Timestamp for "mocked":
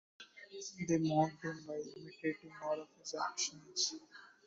0.97-1.43